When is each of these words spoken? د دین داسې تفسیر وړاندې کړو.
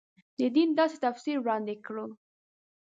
د 0.39 0.41
دین 0.55 0.69
داسې 0.79 0.97
تفسیر 1.05 1.37
وړاندې 1.39 1.73
کړو. 1.85 2.05